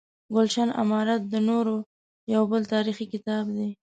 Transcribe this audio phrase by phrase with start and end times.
[0.33, 1.77] ګلشن امارت د نوري
[2.33, 3.67] یو بل تاریخي کتاب دی.